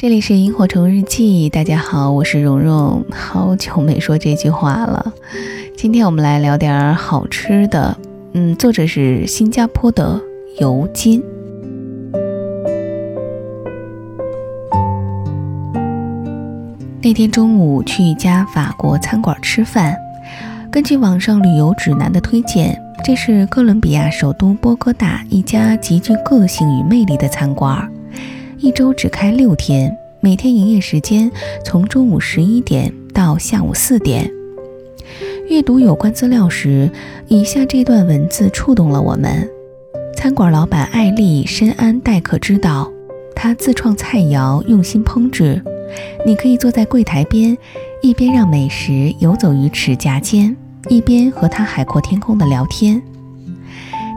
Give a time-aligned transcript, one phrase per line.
[0.00, 5.12] 这里是萤火虫日记，大家好，我是蓉蓉，好久没说这句话了。
[5.76, 7.98] 今天我们来聊点好吃的，
[8.32, 10.20] 嗯，作者是新加坡的
[10.60, 11.20] 尤金。
[17.02, 19.96] 那天中午去一家法国餐馆吃饭，
[20.70, 27.90] 根据网上旅游指南的推荐，这是哥伦比亚首都波哥大一家极具个性与魅力的餐馆。
[28.60, 31.30] 一周只开六天，每天营业时间
[31.64, 34.28] 从中午十一点到下午四点。
[35.48, 36.90] 阅读有关资料时，
[37.28, 39.48] 以下这段文字触动了我们。
[40.16, 42.90] 餐馆老板艾丽深谙待客之道，
[43.32, 45.62] 她自创菜肴，用心烹制。
[46.26, 47.56] 你可以坐在柜台边，
[48.02, 50.56] 一边让美食游走于齿颊间，
[50.88, 53.00] 一边和她海阔天空的聊天。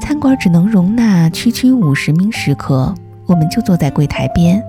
[0.00, 2.94] 餐馆只能容纳区区五十名食客。
[3.28, 4.62] 我们就坐在柜台边，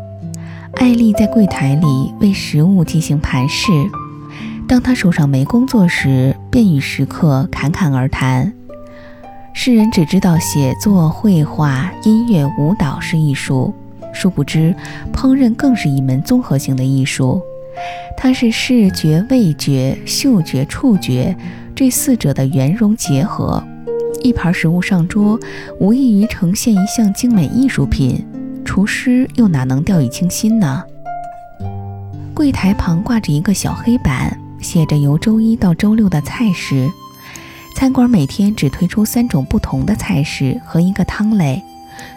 [0.74, 3.72] 艾丽在柜台里为食物进行盘饰。
[4.68, 8.52] 当她手上没工作时，便与食客侃侃而谈。
[9.54, 13.74] 世人只知道写作、绘画、音乐、舞蹈是艺术，
[14.14, 14.76] 殊不知
[15.14, 17.42] 烹饪更是一门综合性的艺术。
[18.18, 21.34] 它是视觉、味觉、嗅觉、触觉
[21.74, 23.64] 这四者的圆融结合。
[24.22, 25.40] 一盘食物上桌，
[25.80, 28.26] 无异于呈现一项精美艺术品。
[28.70, 30.84] 厨师又哪能掉以轻心呢？
[32.36, 36.88] 柜台旁挂着一个小黑板，写着由周一到周六的菜式。
[37.76, 41.60] 餐馆每天只推出三种不同的菜式和一个汤类，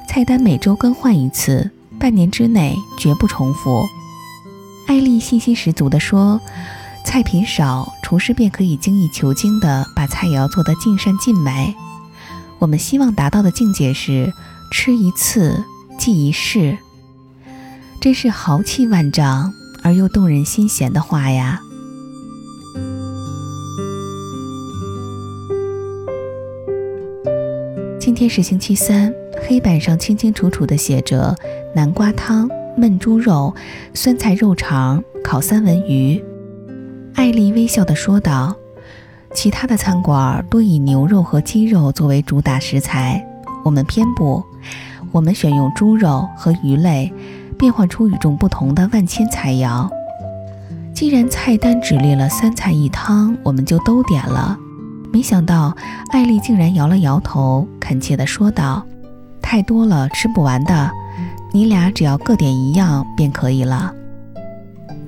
[0.06, 3.82] 菜单每周更换一次，半年之内绝不重复。
[4.86, 6.38] 艾丽信心十足地说
[7.02, 11.74] ：“菜品少，厨师便可以精益求精地把菜肴做得尽善尽美。
[12.58, 14.30] 我们希望达到的境界是
[14.70, 15.64] 吃一次。”
[16.04, 16.76] 记一世，
[18.00, 21.60] 真是豪气万丈而又动人心弦的话呀！
[28.00, 29.14] 今天是星期三，
[29.46, 31.36] 黑板上清清楚楚地写着
[31.72, 33.54] 南瓜汤、焖猪肉、
[33.94, 36.20] 酸菜肉肠、烤三文鱼。
[37.14, 38.56] 艾丽微笑地说道
[39.32, 43.24] ：“其他的餐馆多以牛肉和鸡肉作为主打食材，
[43.64, 44.44] 我们偏不。”
[45.12, 47.12] 我们选用猪肉和鱼类，
[47.58, 49.88] 变换出与众不同的万千菜肴。
[50.94, 54.56] 既然菜单只列了三菜一汤，我们就都点了。
[55.12, 55.76] 没想到
[56.10, 58.82] 艾丽竟然摇了摇头，恳切地说道
[59.42, 60.90] ：“太多了，吃不完的。
[61.52, 63.92] 你俩只要各点一样便可以了。”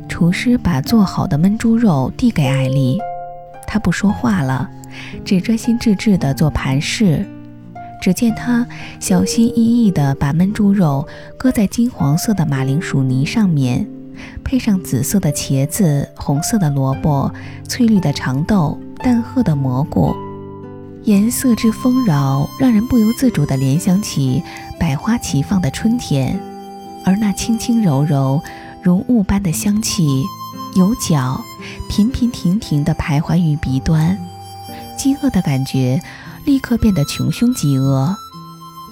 [0.07, 3.01] 厨师把做好的焖猪肉递给艾丽，
[3.67, 4.69] 她不说话了，
[5.25, 7.27] 只专心致志地做盘饰。
[8.05, 8.67] 只见他
[9.01, 13.89] 小心翼翼地把焖猪肉搁在金黄色的马铃薯泥上面，
[14.45, 17.33] 配上紫色的茄子、红色的萝卜、
[17.67, 20.15] 翠绿的长豆、淡褐的蘑菇，
[21.05, 24.43] 颜色之丰饶，让人不由自主地联想起
[24.79, 26.39] 百花齐放的春天。
[27.07, 28.39] 而那轻轻柔柔、
[28.83, 30.23] 如雾般的香气，
[30.77, 31.43] 有脚
[31.89, 34.19] 频频停停地徘徊于鼻端，
[34.97, 36.00] 饥饿的感觉。
[36.44, 38.15] 立刻变得穷凶极恶。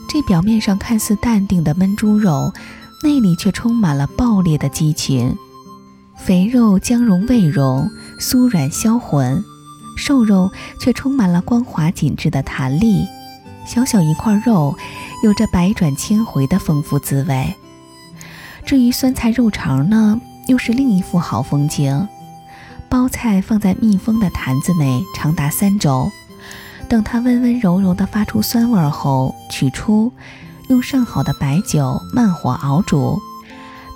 [0.08, 2.50] 这表面上看似淡定的焖猪肉，
[3.02, 5.36] 内里却充满了爆裂的激情。
[6.16, 9.42] 肥肉浆融味融，酥软销魂；
[9.98, 13.06] 瘦肉却充满了光滑紧致的弹力。
[13.66, 14.74] 小小一块肉，
[15.22, 17.54] 有着百转千回的丰富滋味。
[18.64, 22.08] 至于酸菜肉肠呢，又是另一幅好风景。
[22.92, 26.12] 包菜放在密封的坛子内，长达三周。
[26.90, 30.12] 等它温温柔柔地发出酸味后，取出，
[30.68, 33.18] 用上好的白酒慢火熬煮，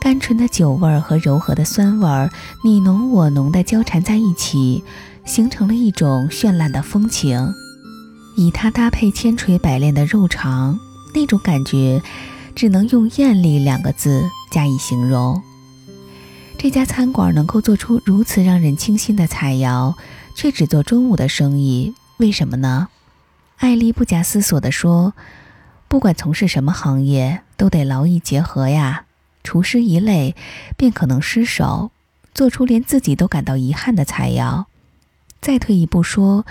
[0.01, 2.31] 甘醇的酒味和柔和的酸味
[2.65, 4.83] 你浓我浓地交缠在一起，
[5.27, 7.53] 形成了一种绚烂的风情。
[8.35, 10.79] 以它搭配千锤百炼的肉肠，
[11.15, 12.01] 那种感觉
[12.55, 15.43] 只能用艳丽两个字加以形容。
[16.59, 19.95] 这家餐馆能够做出如此让人倾心的菜肴，
[20.35, 21.95] 却只做中午的生意。
[22.17, 22.89] 为什么呢？
[23.59, 25.13] 艾丽不假思索地说
[25.87, 29.05] ：“不管从事什么行业，都得劳逸结合呀。
[29.45, 30.35] 厨师一累，
[30.77, 31.91] 便可能失手，
[32.35, 34.65] 做出连自己都感到遗憾的菜肴。
[35.41, 36.45] 再退一步说，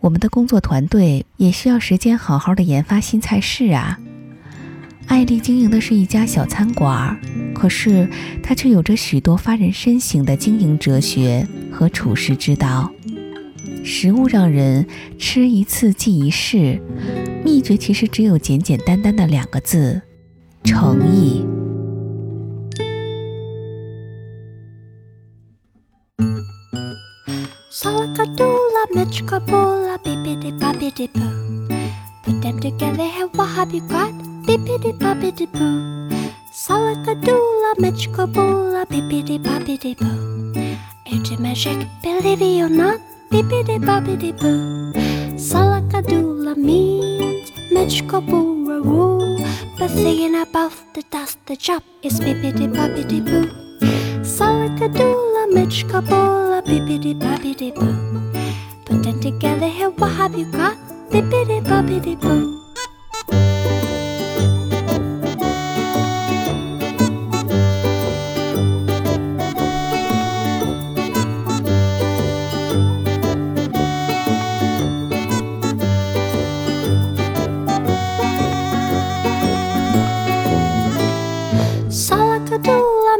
[0.00, 3.98] 我们的工作团队也需要时间好好的研发新菜式啊。”
[5.06, 7.18] 艾丽经营的是一家小餐馆，
[7.54, 8.08] 可是
[8.42, 12.90] 她却有着许多发人深省的经营哲学和处事之道。
[13.84, 14.86] 食物让人
[15.18, 16.80] 吃一次记一世，
[17.44, 20.00] 秘诀其实只有简简单单的两个字：
[20.62, 21.44] 诚意。
[32.24, 34.23] Put them together what have you got?
[34.46, 36.08] Bippity boppity boo.
[36.52, 40.34] Salakadoola, Mitchkaboola, bippity boppity boo.
[41.38, 43.00] Magic, believe it or not,
[43.30, 44.92] bippity boppity boo.
[45.36, 49.38] Salakadoola means Mitchkaboola rule.
[49.78, 53.46] But thinking about the dust, the job is bippity boppity boo.
[54.22, 57.94] Salakadoola, Mitchkaboola, bippity boppity boo.
[58.84, 60.76] Put them together, hey, what have you got?
[61.10, 62.63] Bippity boppity boo.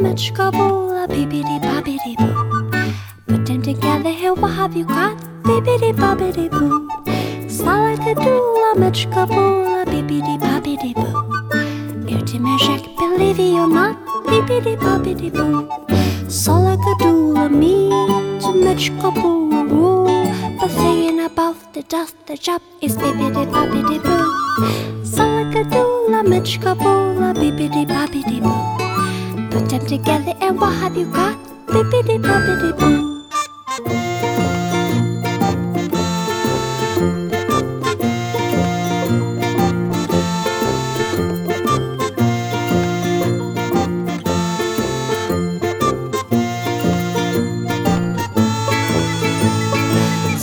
[0.04, 2.70] Match gobble, a bibbidi bobbidi boo.
[3.26, 5.16] Put them together, here, what have you got?
[5.44, 6.86] Bibbidi bobbidi boo.
[7.48, 11.22] Salacadoodle, a match gobble, a bibbidi bobbidi boo.
[12.14, 13.96] Irtimer Jack, believe it or not,
[14.26, 15.66] bibbidi bobbidi boo.
[16.28, 17.74] Salacadoodle, me,
[18.40, 20.04] too match gobble, woo.
[20.60, 24.26] The thing above the dust, the job is bibbidi bobbidi boo.
[25.02, 26.93] Salacadoodle, a match gobble
[29.98, 31.36] together and what have you got?
[31.66, 33.22] Bippity boppity boo.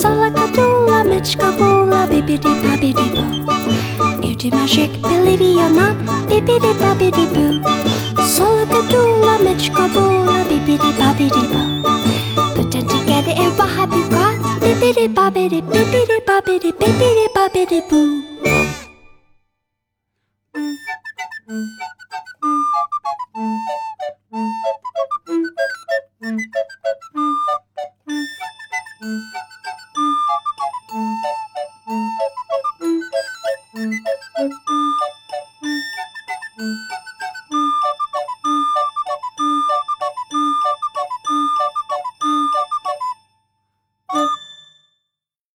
[0.01, 4.27] Salakadoola, Mitchkaboola, bippity boppity boo.
[4.27, 5.95] You do magic, believe it or not,
[6.30, 7.81] bippity boppity boo.
[8.41, 11.61] Sola mečko bola, bibidi babidi bo.
[12.55, 14.35] Put them together and what have you got?
[14.61, 18.20] Bibbidi bobbidi, bibbidi bobbidi, bibbidi bobbidi boo.